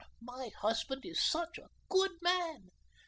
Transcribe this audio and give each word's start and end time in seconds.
My 0.23 0.49
husband 0.61 1.05
is 1.05 1.23
such 1.23 1.59
a 1.59 1.69
GOOD 1.91 2.23
man. 2.23 2.71